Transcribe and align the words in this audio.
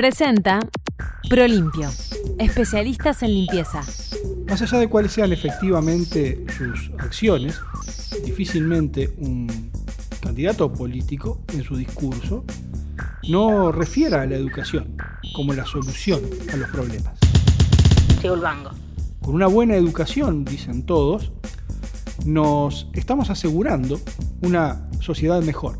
Presenta 0.00 0.60
Prolimpio, 1.28 1.90
especialistas 2.38 3.22
en 3.22 3.34
limpieza. 3.34 3.82
Más 4.48 4.62
allá 4.62 4.78
de 4.78 4.88
cuáles 4.88 5.12
sean 5.12 5.30
efectivamente 5.30 6.42
sus 6.56 6.90
acciones, 6.98 7.60
difícilmente 8.24 9.12
un 9.18 9.70
candidato 10.22 10.72
político 10.72 11.42
en 11.52 11.64
su 11.64 11.76
discurso 11.76 12.46
no 13.28 13.72
refiera 13.72 14.22
a 14.22 14.26
la 14.26 14.36
educación 14.36 14.96
como 15.34 15.52
la 15.52 15.66
solución 15.66 16.22
a 16.50 16.56
los 16.56 16.70
problemas. 16.70 17.18
Con 19.20 19.34
una 19.34 19.48
buena 19.48 19.76
educación, 19.76 20.46
dicen 20.46 20.86
todos, 20.86 21.30
nos 22.24 22.88
estamos 22.94 23.28
asegurando 23.28 24.00
una 24.40 24.88
sociedad 25.00 25.42
mejor, 25.42 25.76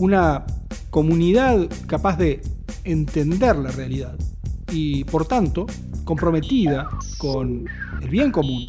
una 0.00 0.46
comunidad 0.90 1.68
capaz 1.86 2.16
de 2.16 2.42
entender 2.84 3.56
la 3.56 3.70
realidad 3.70 4.16
y, 4.72 5.04
por 5.04 5.26
tanto, 5.26 5.66
comprometida 6.04 6.88
con 7.18 7.66
el 8.02 8.08
bien 8.08 8.30
común, 8.30 8.66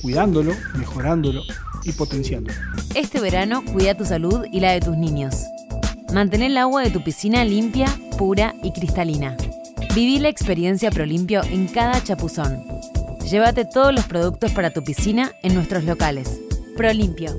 cuidándolo, 0.00 0.52
mejorándolo 0.76 1.42
y 1.84 1.92
potenciándolo. 1.92 2.56
Este 2.94 3.20
verano 3.20 3.64
cuida 3.72 3.96
tu 3.96 4.04
salud 4.04 4.44
y 4.52 4.60
la 4.60 4.72
de 4.72 4.80
tus 4.80 4.96
niños. 4.96 5.44
Mantén 6.12 6.42
el 6.42 6.58
agua 6.58 6.82
de 6.82 6.90
tu 6.90 7.02
piscina 7.02 7.44
limpia, 7.44 7.88
pura 8.18 8.54
y 8.62 8.72
cristalina. 8.72 9.36
Viví 9.94 10.18
la 10.18 10.28
experiencia 10.28 10.90
Prolimpio 10.90 11.42
en 11.44 11.68
cada 11.68 12.02
chapuzón. 12.02 12.64
Llévate 13.30 13.64
todos 13.64 13.94
los 13.94 14.04
productos 14.04 14.52
para 14.52 14.70
tu 14.70 14.82
piscina 14.82 15.32
en 15.42 15.54
nuestros 15.54 15.84
locales. 15.84 16.40
Prolimpio, 16.76 17.30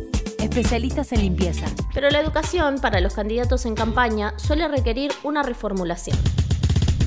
especialistas 0.43 1.11
en 1.11 1.21
limpieza. 1.21 1.65
Pero 1.93 2.09
la 2.09 2.19
educación 2.19 2.75
para 2.81 2.99
los 3.01 3.13
candidatos 3.13 3.65
en 3.65 3.75
campaña 3.75 4.33
suele 4.37 4.67
requerir 4.67 5.11
una 5.23 5.43
reformulación. 5.43 6.17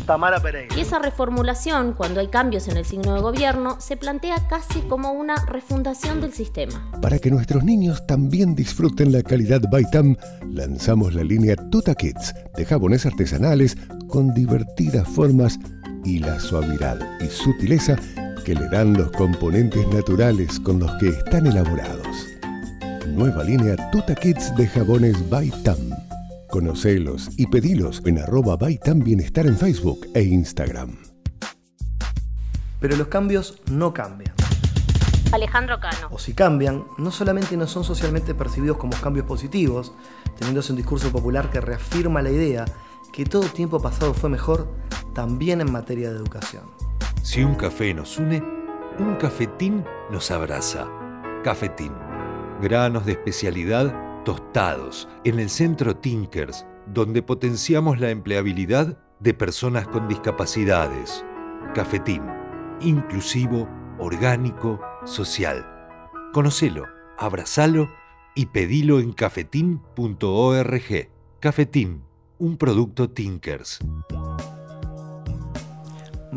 Tamara 0.07 0.41
Pereira. 0.41 0.75
Y 0.77 0.81
esa 0.81 1.01
reformulación, 1.01 1.93
cuando 1.93 2.21
hay 2.21 2.29
cambios 2.29 2.69
en 2.69 2.77
el 2.77 2.85
signo 2.85 3.15
de 3.15 3.21
gobierno, 3.21 3.81
se 3.81 3.97
plantea 3.97 4.47
casi 4.49 4.81
como 4.83 5.13
una 5.13 5.35
refundación 5.47 6.21
del 6.21 6.33
sistema. 6.33 6.91
Para 7.03 7.19
que 7.19 7.31
nuestros 7.31 7.65
niños 7.65 8.07
también 8.07 8.55
disfruten 8.55 9.13
la 9.13 9.23
calidad 9.23 9.61
Baitam, 9.71 10.17
lanzamos 10.49 11.13
la 11.13 11.25
línea 11.25 11.57
Tuta 11.71 11.95
Kids 11.95 12.35
de 12.57 12.65
jabones 12.65 13.05
artesanales 13.05 13.77
con 14.09 14.33
divertidas 14.33 15.09
formas 15.09 15.59
y 16.05 16.21
la 16.21 16.39
suavidad 16.39 16.99
y 17.21 17.27
sutileza 17.27 17.97
que 18.45 18.55
le 18.55 18.69
dan 18.69 18.93
los 18.93 19.11
componentes 19.11 19.87
naturales 19.89 20.61
con 20.61 20.79
los 20.79 20.93
que 21.01 21.09
están 21.09 21.49
elaborados. 21.49 22.36
Nueva 23.07 23.45
línea 23.45 23.77
Tuta 23.91 24.15
Kids 24.15 24.55
de 24.57 24.67
jabones 24.67 25.31
Baitam. 25.31 25.77
Conocelos 26.51 27.31
y 27.37 27.47
pedilos 27.47 28.03
en 28.05 28.19
arroba 28.19 28.57
Baitam 28.57 29.01
Bienestar 29.01 29.47
en 29.47 29.57
Facebook 29.57 30.07
e 30.15 30.23
Instagram. 30.23 30.97
Pero 32.81 32.97
los 32.97 33.07
cambios 33.07 33.61
no 33.71 33.95
cambian. 33.95 34.35
Alejandro 35.33 35.79
Cano. 35.81 36.09
O 36.11 36.19
si 36.19 36.35
cambian, 36.35 36.85
no 36.99 37.11
solamente 37.11 37.57
no 37.57 37.67
son 37.67 37.85
socialmente 37.85 38.35
percibidos 38.35 38.77
como 38.77 38.97
cambios 39.01 39.27
positivos, 39.27 39.93
teniéndose 40.39 40.73
un 40.73 40.77
discurso 40.77 41.11
popular 41.11 41.51
que 41.51 41.61
reafirma 41.61 42.23
la 42.23 42.31
idea 42.31 42.65
que 43.13 43.25
todo 43.25 43.45
tiempo 43.45 43.81
pasado 43.81 44.15
fue 44.15 44.29
mejor, 44.29 44.69
también 45.15 45.61
en 45.61 45.73
materia 45.73 46.11
de 46.11 46.17
educación. 46.17 46.65
Si 47.23 47.43
un 47.43 47.55
café 47.55 47.95
nos 47.95 48.19
une, 48.19 48.43
un 48.99 49.17
cafetín 49.17 49.85
nos 50.11 50.31
abraza. 50.31 50.87
Cafetín. 51.43 52.06
Granos 52.61 53.05
de 53.05 53.13
especialidad 53.13 53.95
tostados 54.25 55.09
en 55.25 55.39
el 55.39 55.51
centro 55.51 55.97
Tinkers, 55.97 56.67
donde 56.87 57.23
potenciamos 57.23 58.01
la 58.01 58.11
empleabilidad 58.11 58.99
de 59.21 59.35
personas 59.35 59.87
con 59.87 60.09
discapacidades. 60.09 61.25
Cafetín. 61.75 62.23
Inclusivo, 62.81 63.69
orgánico, 63.99 64.81
social. 65.05 65.67
Conocelo, 66.33 66.85
abrazalo 67.19 67.89
y 68.35 68.47
pedilo 68.47 69.01
en 69.01 69.13
cafetín.org. 69.13 71.11
Cafetín, 71.41 72.03
un 72.39 72.57
producto 72.57 73.11
Tinkers 73.11 73.81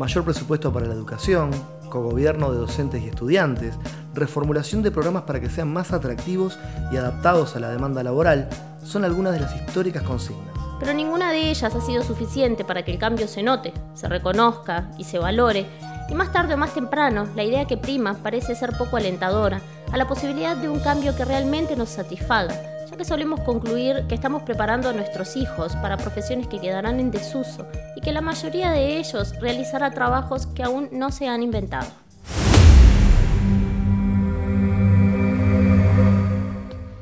mayor 0.00 0.24
presupuesto 0.24 0.72
para 0.72 0.86
la 0.86 0.94
educación, 0.94 1.50
cogobierno 1.90 2.50
de 2.50 2.58
docentes 2.58 3.02
y 3.02 3.08
estudiantes, 3.08 3.74
reformulación 4.14 4.82
de 4.82 4.90
programas 4.90 5.24
para 5.24 5.40
que 5.40 5.50
sean 5.50 5.72
más 5.72 5.92
atractivos 5.92 6.58
y 6.90 6.96
adaptados 6.96 7.56
a 7.56 7.60
la 7.60 7.68
demanda 7.68 8.02
laboral, 8.02 8.48
son 8.82 9.04
algunas 9.04 9.34
de 9.34 9.40
las 9.40 9.54
históricas 9.54 10.02
consignas. 10.02 10.54
Pero 10.78 10.94
ninguna 10.94 11.30
de 11.30 11.50
ellas 11.50 11.74
ha 11.74 11.80
sido 11.82 12.02
suficiente 12.02 12.64
para 12.64 12.82
que 12.82 12.92
el 12.92 12.98
cambio 12.98 13.28
se 13.28 13.42
note, 13.42 13.74
se 13.92 14.08
reconozca 14.08 14.90
y 14.96 15.04
se 15.04 15.18
valore, 15.18 15.66
y 16.08 16.14
más 16.14 16.32
tarde 16.32 16.54
o 16.54 16.56
más 16.56 16.72
temprano, 16.72 17.28
la 17.36 17.44
idea 17.44 17.66
que 17.66 17.76
prima 17.76 18.14
parece 18.14 18.54
ser 18.54 18.76
poco 18.76 18.96
alentadora 18.96 19.60
a 19.92 19.96
la 19.96 20.08
posibilidad 20.08 20.56
de 20.56 20.68
un 20.68 20.80
cambio 20.80 21.14
que 21.14 21.24
realmente 21.24 21.76
nos 21.76 21.90
satisfaga, 21.90 22.54
ya 22.90 22.96
que 22.96 23.04
solemos 23.04 23.40
concluir 23.40 24.06
que 24.08 24.14
estamos 24.14 24.42
preparando 24.42 24.88
a 24.88 24.92
nuestros 24.92 25.36
hijos 25.36 25.76
para 25.76 25.98
profesiones 25.98 26.48
que 26.48 26.60
quedarán 26.60 26.98
en 26.98 27.10
desuso 27.10 27.66
que 28.02 28.12
la 28.12 28.20
mayoría 28.20 28.70
de 28.70 28.98
ellos 28.98 29.34
realizará 29.40 29.90
trabajos 29.90 30.46
que 30.46 30.62
aún 30.62 30.88
no 30.92 31.10
se 31.10 31.28
han 31.28 31.42
inventado. 31.42 31.88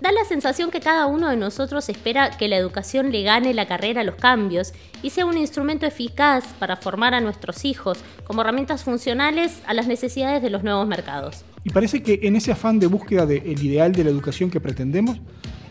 Da 0.00 0.12
la 0.12 0.25
sensación 0.26 0.70
que 0.70 0.81
cada 0.81 1.06
uno 1.06 1.28
de 1.28 1.36
nosotros 1.36 1.88
espera 1.88 2.31
que 2.31 2.48
la 2.48 2.56
educación 2.56 3.12
le 3.12 3.22
gane 3.22 3.53
la 3.53 3.66
carrera 3.66 4.00
a 4.00 4.04
los 4.04 4.14
cambios 4.14 4.72
y 5.03 5.10
sea 5.10 5.26
un 5.26 5.36
instrumento 5.36 5.86
eficaz 5.86 6.44
para 6.59 6.76
formar 6.76 7.15
a 7.15 7.20
nuestros 7.20 7.65
hijos 7.65 7.98
como 8.25 8.41
herramientas 8.41 8.84
funcionales 8.84 9.60
a 9.66 9.75
las 9.75 9.86
necesidades 9.86 10.42
de 10.42 10.50
los 10.50 10.62
nuevos 10.62 10.86
mercados. 10.86 11.44
Y 11.65 11.70
parece 11.70 12.03
que 12.03 12.20
en 12.22 12.36
ese 12.36 12.53
afán 12.53 12.78
de 12.78 12.86
búsqueda 12.86 13.26
del 13.26 13.62
ideal 13.62 13.92
de 13.92 14.04
la 14.04 14.10
educación 14.10 14.50
que 14.50 14.60
pretendemos, 14.60 15.20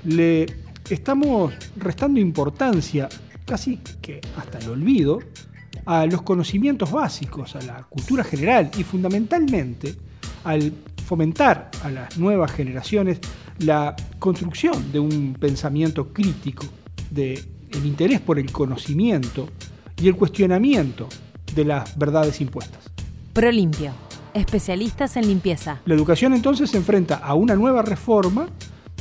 le 0.05 0.45
estamos 0.89 1.53
restando 1.75 2.19
importancia, 2.19 3.09
casi 3.47 3.79
que 4.01 4.21
hasta 4.35 4.59
el 4.59 4.69
olvido, 4.69 5.19
a 5.85 6.05
los 6.05 6.21
conocimientos 6.21 6.91
básicos, 6.91 7.55
a 7.55 7.61
la 7.61 7.83
cultura 7.83 8.23
general 8.23 8.69
y 8.77 8.83
fundamentalmente 8.83 9.95
al 10.43 10.73
fomentar 11.05 11.71
a 11.83 11.89
las 11.89 12.17
nuevas 12.17 12.51
generaciones 12.51 13.19
la 13.59 13.95
construcción 14.19 14.91
de 14.91 14.99
un 14.99 15.35
pensamiento 15.39 16.13
crítico, 16.13 16.65
de 17.09 17.41
el 17.71 17.85
interés 17.85 18.19
por 18.19 18.37
el 18.37 18.51
conocimiento 18.51 19.47
y 20.01 20.07
el 20.09 20.15
cuestionamiento 20.15 21.07
de 21.55 21.65
las 21.65 21.97
verdades 21.97 22.41
impuestas. 22.41 22.91
Prolimpio, 23.33 23.93
especialistas 24.33 25.15
en 25.15 25.27
limpieza. 25.27 25.79
La 25.85 25.95
educación 25.95 26.33
entonces 26.33 26.69
se 26.69 26.77
enfrenta 26.77 27.15
a 27.15 27.33
una 27.33 27.55
nueva 27.55 27.81
reforma 27.81 28.49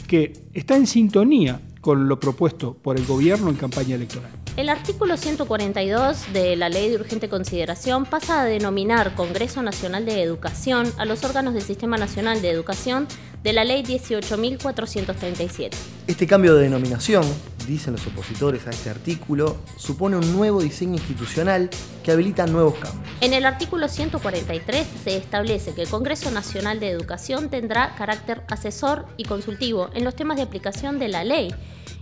que 0.07 0.33
está 0.55 0.77
en 0.77 0.87
sintonía 0.87 1.61
con 1.87 2.09
lo 2.09 2.19
propuesto 2.19 2.75
por 2.75 2.99
el 2.99 3.07
gobierno 3.07 3.49
en 3.49 3.55
campaña 3.55 3.95
electoral. 3.95 4.29
El 4.57 4.71
artículo 4.71 5.17
142 5.17 6.33
de 6.33 6.57
la 6.57 6.69
Ley 6.69 6.91
de 6.91 6.97
Urgente 6.97 7.29
Consideración 7.29 8.07
pasa 8.07 8.41
a 8.41 8.45
denominar 8.45 9.15
Congreso 9.15 9.63
Nacional 9.63 10.05
de 10.05 10.21
Educación 10.21 10.93
a 10.99 11.05
los 11.05 11.23
órganos 11.23 11.55
del 11.55 11.63
Sistema 11.63 11.97
Nacional 11.97 12.43
de 12.43 12.51
Educación 12.51 13.07
de 13.45 13.53
la 13.53 13.63
Ley 13.63 13.85
18.437. 13.85 15.71
Este 16.09 16.27
cambio 16.27 16.57
de 16.57 16.65
denominación, 16.65 17.23
dicen 17.69 17.93
los 17.93 18.05
opositores 18.09 18.67
a 18.67 18.71
este 18.71 18.91
artículo, 18.91 19.57
supone 19.77 20.17
un 20.17 20.33
nuevo 20.33 20.61
diseño 20.63 20.95
institucional 20.95 21.71
que 22.03 22.11
habilita 22.11 22.49
nuevos 22.49 22.75
cambios. 22.75 23.07
En 23.21 23.33
el 23.33 23.47
artículo 23.47 23.89
143 23.89 24.85
se 25.05 25.17
establece 25.17 25.73
que 25.73 25.83
el 25.83 25.89
Congreso 25.89 26.33
Nacional 26.33 26.81
de 26.81 26.91
Educación 26.91 27.49
tendrá 27.49 27.95
carácter 27.95 28.43
asesor 28.49 29.07
y 29.17 29.23
consultivo 29.23 29.89
en 29.95 30.03
los 30.03 30.17
temas 30.17 30.37
de 30.37 30.43
aplicación 30.43 30.99
de 30.99 31.07
la 31.07 31.23
ley 31.23 31.55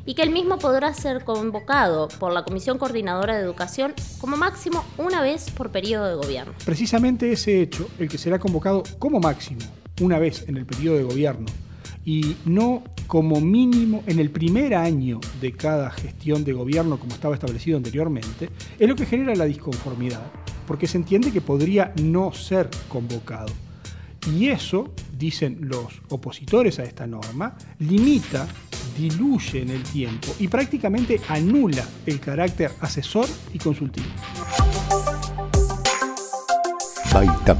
y 0.07 0.15
que 0.15 0.23
el 0.23 0.31
mismo 0.31 0.59
podrá 0.59 0.93
ser 0.95 1.25
convocado 1.25 2.09
por 2.19 2.33
la 2.33 2.45
Comisión 2.45 2.79
Coordinadora 2.79 3.37
de 3.37 3.43
Educación 3.43 3.95
como 4.21 4.37
máximo 4.37 4.85
una 4.99 5.23
vez 5.23 5.51
por 5.51 5.71
periodo 5.71 6.09
de 6.09 6.15
gobierno. 6.15 6.55
Precisamente 6.65 7.33
ese 7.33 7.63
hecho, 7.63 7.89
el 7.99 8.09
que 8.09 8.19
será 8.19 8.39
convocado 8.39 8.83
como 8.99 9.21
máximo 9.21 9.61
una 10.01 10.19
vez 10.19 10.45
en 10.49 10.57
el 10.57 10.67
periodo 10.67 10.97
de 10.97 11.05
gobierno 11.05 11.47
y 12.05 12.37
no 12.45 12.83
como 13.07 13.41
mínimo 13.41 14.03
en 14.07 14.19
el 14.19 14.31
primer 14.31 14.75
año 14.75 15.21
de 15.41 15.53
cada 15.53 15.91
gestión 15.91 16.45
de 16.45 16.53
gobierno 16.53 16.99
como 16.99 17.15
estaba 17.15 17.35
establecido 17.35 17.77
anteriormente, 17.77 18.51
es 18.79 18.89
lo 18.89 18.97
que 18.97 19.07
genera 19.07 19.35
la 19.35 19.45
disconformidad, 19.45 20.23
porque 20.67 20.87
se 20.87 20.99
entiende 20.99 21.33
que 21.33 21.41
podría 21.41 21.93
no 22.03 22.33
ser 22.33 22.69
convocado. 22.89 23.53
Y 24.33 24.49
eso, 24.49 24.93
dicen 25.17 25.59
los 25.63 26.01
opositores 26.09 26.79
a 26.79 26.85
esta 26.85 27.07
norma, 27.07 27.57
limita, 27.79 28.49
diluye 28.97 29.63
en 29.63 29.71
el 29.71 29.83
tiempo 29.83 30.35
y 30.39 30.49
prácticamente 30.49 31.21
anula 31.29 31.85
el 32.07 32.21
carácter 32.21 32.73
asesor 32.81 33.27
y 33.53 33.59
consultivo. 33.59 34.07
Baitam, 37.13 37.59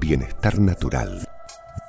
bienestar 0.00 0.58
natural. 0.58 1.31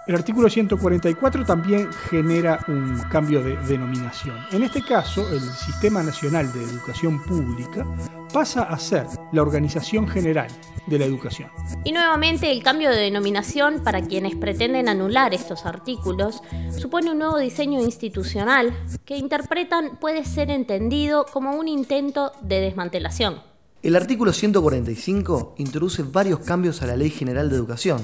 El 0.05 0.15
artículo 0.15 0.49
144 0.49 1.45
también 1.45 1.89
genera 2.09 2.59
un 2.67 2.99
cambio 3.09 3.41
de 3.41 3.55
denominación. 3.55 4.35
En 4.51 4.63
este 4.63 4.83
caso, 4.83 5.25
el 5.31 5.39
Sistema 5.39 6.03
Nacional 6.03 6.51
de 6.51 6.61
Educación 6.61 7.23
Pública 7.23 7.87
pasa 8.33 8.63
a 8.63 8.77
ser 8.77 9.05
la 9.31 9.41
Organización 9.41 10.05
General 10.09 10.47
de 10.87 10.99
la 10.99 11.05
Educación. 11.05 11.49
Y 11.85 11.93
nuevamente 11.93 12.51
el 12.51 12.61
cambio 12.63 12.89
de 12.89 12.97
denominación 12.97 13.81
para 13.81 14.01
quienes 14.01 14.35
pretenden 14.35 14.89
anular 14.89 15.33
estos 15.33 15.65
artículos 15.65 16.43
supone 16.77 17.11
un 17.11 17.19
nuevo 17.19 17.37
diseño 17.37 17.79
institucional 17.79 18.73
que 19.05 19.15
interpretan 19.15 19.95
puede 20.01 20.25
ser 20.25 20.49
entendido 20.49 21.25
como 21.31 21.51
un 21.51 21.69
intento 21.69 22.33
de 22.41 22.59
desmantelación. 22.59 23.52
El 23.83 23.97
artículo 23.97 24.31
145 24.31 25.55
introduce 25.57 26.03
varios 26.03 26.39
cambios 26.39 26.81
a 26.81 26.87
la 26.87 26.95
Ley 26.95 27.09
General 27.09 27.49
de 27.49 27.57
Educación, 27.57 27.99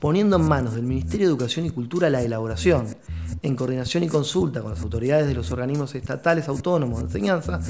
poniendo 0.00 0.34
en 0.34 0.42
manos 0.42 0.74
del 0.74 0.82
Ministerio 0.82 1.28
de 1.28 1.30
Educación 1.30 1.64
y 1.64 1.70
Cultura 1.70 2.10
la 2.10 2.22
elaboración, 2.22 2.88
en 3.40 3.54
coordinación 3.54 4.02
y 4.02 4.08
consulta 4.08 4.62
con 4.62 4.72
las 4.72 4.82
autoridades 4.82 5.28
de 5.28 5.34
los 5.34 5.52
organismos 5.52 5.94
estatales 5.94 6.48
autónomos 6.48 6.98
de 6.98 7.04
enseñanza 7.04 7.60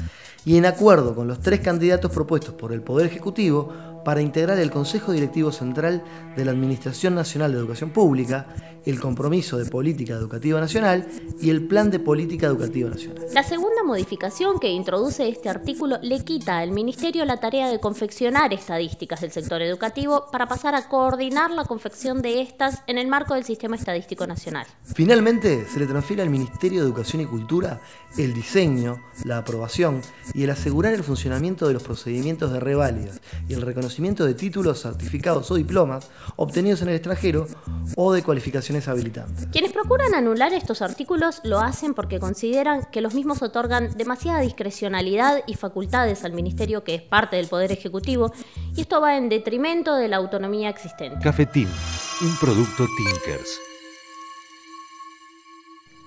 y 0.43 0.57
en 0.57 0.65
acuerdo 0.65 1.13
con 1.13 1.27
los 1.27 1.41
tres 1.41 1.59
candidatos 1.59 2.11
propuestos 2.11 2.55
por 2.55 2.73
el 2.73 2.81
Poder 2.81 3.05
Ejecutivo 3.05 3.71
para 4.03 4.21
integrar 4.21 4.59
el 4.59 4.71
Consejo 4.71 5.11
Directivo 5.11 5.51
Central 5.51 6.03
de 6.35 6.45
la 6.45 6.51
Administración 6.51 7.15
Nacional 7.15 7.51
de 7.51 7.59
Educación 7.59 7.91
Pública, 7.91 8.47
el 8.85 8.99
Compromiso 8.99 9.57
de 9.57 9.65
Política 9.65 10.13
Educativa 10.13 10.59
Nacional 10.59 11.07
y 11.41 11.49
el 11.49 11.67
Plan 11.67 11.89
de 11.89 11.99
Política 11.99 12.47
Educativa 12.47 12.89
Nacional. 12.89 13.25
La 13.33 13.43
segunda 13.43 13.83
modificación 13.83 14.59
que 14.59 14.69
introduce 14.69 15.27
este 15.29 15.49
artículo 15.49 15.97
le 16.01 16.23
quita 16.23 16.59
al 16.59 16.71
Ministerio 16.71 17.23
la 17.25 17.37
tarea 17.37 17.69
de 17.69 17.79
confeccionar 17.79 18.53
estadísticas 18.53 19.21
del 19.21 19.31
sector 19.31 19.61
educativo 19.61 20.25
para 20.31 20.47
pasar 20.47 20.75
a 20.75 20.87
coordinar 20.89 21.51
la 21.51 21.65
confección 21.65 22.21
de 22.21 22.41
estas 22.41 22.81
en 22.87 22.97
el 22.97 23.07
marco 23.07 23.35
del 23.35 23.45
Sistema 23.45 23.75
Estadístico 23.75 24.27
Nacional. 24.27 24.65
Finalmente, 24.83 25.65
se 25.65 25.79
le 25.79 25.87
transfiere 25.87 26.21
al 26.21 26.29
Ministerio 26.29 26.81
de 26.81 26.87
Educación 26.87 27.21
y 27.21 27.25
Cultura 27.25 27.79
el 28.17 28.33
diseño, 28.33 29.01
la 29.23 29.39
aprobación 29.39 30.01
y 30.33 30.43
el 30.43 30.49
asegurar 30.49 30.93
el 30.93 31.03
funcionamiento 31.03 31.67
de 31.67 31.73
los 31.73 31.83
procedimientos 31.83 32.51
de 32.51 32.59
reválidas 32.59 33.21
y 33.47 33.53
el 33.53 33.61
reconocimiento 33.61 33.92
de 34.01 34.33
títulos, 34.33 34.81
certificados 34.81 35.49
o 35.51 35.55
diplomas 35.55 36.09
obtenidos 36.35 36.81
en 36.81 36.89
el 36.89 36.95
extranjero 36.95 37.47
o 37.95 38.13
de 38.13 38.23
cualificaciones 38.23 38.87
habilitantes. 38.87 39.47
Quienes 39.51 39.71
procuran 39.71 40.13
anular 40.13 40.53
estos 40.53 40.81
artículos 40.81 41.41
lo 41.43 41.59
hacen 41.59 41.93
porque 41.93 42.19
consideran 42.19 42.85
que 42.91 43.01
los 43.01 43.13
mismos 43.13 43.41
otorgan 43.41 43.95
demasiada 43.97 44.41
discrecionalidad 44.41 45.43
y 45.47 45.55
facultades 45.55 46.23
al 46.25 46.33
Ministerio 46.33 46.83
que 46.83 46.95
es 46.95 47.01
parte 47.01 47.37
del 47.37 47.47
Poder 47.47 47.71
Ejecutivo 47.71 48.31
y 48.75 48.81
esto 48.81 49.01
va 49.01 49.17
en 49.17 49.29
detrimento 49.29 49.95
de 49.95 50.07
la 50.07 50.17
autonomía 50.17 50.69
existente. 50.69 51.19
Cafetín, 51.23 51.67
un 52.21 52.35
producto 52.37 52.85
Tinkers. 52.97 53.72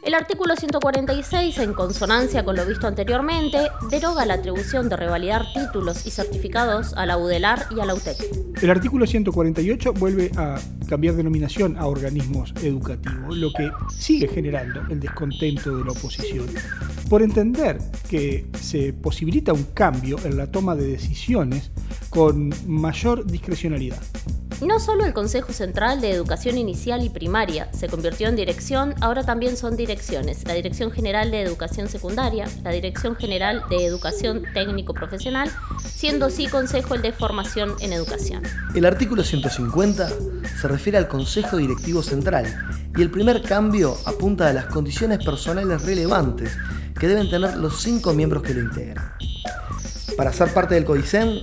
El 0.07 0.15
artículo 0.15 0.55
146, 0.55 1.59
en 1.59 1.75
consonancia 1.75 2.45
con 2.45 2.55
lo 2.55 2.65
visto 2.65 2.87
anteriormente, 2.87 3.59
deroga 3.91 4.25
la 4.25 4.35
atribución 4.35 4.89
de 4.89 4.95
revalidar 4.95 5.47
títulos 5.53 6.07
y 6.07 6.13
certificados 6.13 6.95
a 6.95 7.07
la 7.07 7.19
UDELAR 7.19 7.67
y 7.77 7.81
a 7.81 7.87
la 7.87 7.95
UTEC. 7.95 8.17
El 8.63 8.71
artículo 8.71 9.05
148 9.05 9.95
vuelve 9.95 10.31
a 10.37 10.61
cambiar 10.89 11.17
denominación 11.17 11.77
a 11.77 11.87
organismos 11.87 12.55
educativos, 12.63 13.37
lo 13.37 13.53
que 13.53 13.69
sigue 13.99 14.29
generando 14.29 14.83
el 14.91 15.01
descontento 15.01 15.77
de 15.77 15.85
la 15.85 15.91
oposición, 15.91 16.47
por 17.11 17.23
entender 17.23 17.79
que 18.09 18.47
se 18.61 18.93
posibilita 18.93 19.53
un 19.53 19.65
cambio 19.75 20.19
en 20.23 20.37
la 20.37 20.47
toma 20.47 20.77
de 20.77 20.87
decisiones 20.87 21.73
con 22.11 22.55
mayor 22.65 23.27
discrecionalidad. 23.27 24.01
No 24.63 24.81
solo 24.81 25.05
el 25.05 25.13
Consejo 25.13 25.53
Central 25.53 26.01
de 26.01 26.11
Educación 26.11 26.57
Inicial 26.57 27.05
y 27.05 27.11
Primaria 27.11 27.69
se 27.75 27.89
convirtió 27.89 28.29
en 28.29 28.37
dirección, 28.37 28.95
ahora 29.03 29.23
también 29.23 29.55
son 29.55 29.77
direcciones. 29.77 30.47
La 30.47 30.55
Dirección 30.55 30.91
General 30.91 31.31
de 31.31 31.43
Educación 31.43 31.89
Secundaria, 31.89 32.47
la 32.65 32.71
Dirección 32.71 33.17
General 33.17 33.63
de 33.69 33.85
Educación 33.85 34.45
Técnico 34.55 34.95
Profesional, 34.95 35.51
siendo 35.85 36.27
así 36.27 36.47
Consejo 36.47 36.95
el 36.95 37.03
de 37.03 37.13
Formación 37.13 37.75
en 37.81 37.93
Educación. 37.93 38.43
El 38.75 38.87
artículo 38.87 39.23
150 39.23 40.09
se 40.59 40.69
refiere 40.69 40.97
al 40.97 41.09
Consejo 41.09 41.59
Directivo 41.59 42.03
Central 42.03 42.47
y 42.97 43.03
el 43.03 43.11
primer 43.11 43.43
cambio 43.43 43.95
apunta 44.07 44.49
a 44.49 44.55
las 44.55 44.67
condiciones 44.67 45.23
personales 45.23 45.83
relevantes 45.83 46.57
que 46.99 47.09
deben 47.09 47.29
tener 47.29 47.59
los 47.59 47.83
cinco 47.83 48.15
miembros 48.15 48.43
que 48.43 48.55
lo 48.55 48.61
integran. 48.61 49.13
Para 50.17 50.33
ser 50.33 50.49
parte 50.55 50.77
del 50.77 50.87
CODICEN 50.87 51.43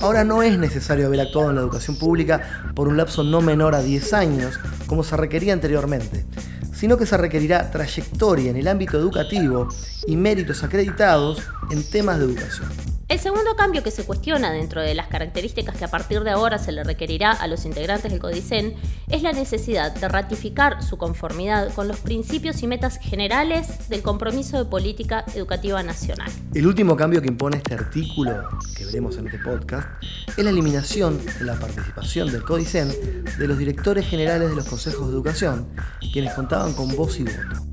Ahora 0.00 0.22
no 0.22 0.42
es 0.44 0.56
necesario 0.58 1.06
haber 1.06 1.20
actuado 1.20 1.50
en 1.50 1.56
la 1.56 1.62
educación 1.62 1.96
pública 1.96 2.70
por 2.74 2.86
un 2.86 2.96
lapso 2.96 3.24
no 3.24 3.40
menor 3.40 3.74
a 3.74 3.82
10 3.82 4.12
años, 4.12 4.60
como 4.86 5.02
se 5.02 5.16
requería 5.16 5.52
anteriormente, 5.52 6.24
sino 6.72 6.96
que 6.96 7.04
se 7.04 7.16
requerirá 7.16 7.68
trayectoria 7.72 8.50
en 8.50 8.56
el 8.56 8.68
ámbito 8.68 8.96
educativo 8.96 9.68
y 10.06 10.16
méritos 10.16 10.62
acreditados 10.62 11.42
en 11.70 11.82
temas 11.82 12.18
de 12.18 12.26
educación. 12.26 12.97
El 13.18 13.24
segundo 13.24 13.56
cambio 13.56 13.82
que 13.82 13.90
se 13.90 14.04
cuestiona 14.04 14.52
dentro 14.52 14.80
de 14.80 14.94
las 14.94 15.08
características 15.08 15.76
que 15.76 15.84
a 15.84 15.90
partir 15.90 16.22
de 16.22 16.30
ahora 16.30 16.56
se 16.56 16.70
le 16.70 16.84
requerirá 16.84 17.32
a 17.32 17.48
los 17.48 17.64
integrantes 17.64 18.12
del 18.12 18.20
CODICEN 18.20 18.76
es 19.08 19.22
la 19.22 19.32
necesidad 19.32 19.92
de 19.92 20.06
ratificar 20.06 20.84
su 20.84 20.98
conformidad 20.98 21.74
con 21.74 21.88
los 21.88 21.98
principios 21.98 22.62
y 22.62 22.68
metas 22.68 22.96
generales 23.02 23.88
del 23.88 24.02
compromiso 24.02 24.56
de 24.56 24.70
política 24.70 25.24
educativa 25.34 25.82
nacional. 25.82 26.30
El 26.54 26.68
último 26.68 26.96
cambio 26.96 27.20
que 27.20 27.26
impone 27.26 27.56
este 27.56 27.74
artículo, 27.74 28.48
que 28.76 28.84
veremos 28.84 29.16
en 29.16 29.26
este 29.26 29.40
podcast, 29.40 29.88
es 30.36 30.44
la 30.44 30.50
eliminación 30.50 31.18
de 31.40 31.44
la 31.44 31.58
participación 31.58 32.30
del 32.30 32.44
CODICEN 32.44 32.88
de 33.36 33.48
los 33.48 33.58
directores 33.58 34.06
generales 34.06 34.50
de 34.50 34.54
los 34.54 34.68
consejos 34.68 35.08
de 35.08 35.14
educación, 35.14 35.66
quienes 36.12 36.34
contaban 36.34 36.72
con 36.72 36.94
voz 36.94 37.18
y 37.18 37.24
voto. 37.24 37.66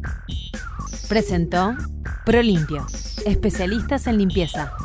Presentó 1.08 1.76
ProLimpio, 2.26 2.88
especialistas 3.28 4.08
en 4.08 4.18
limpieza 4.18 4.76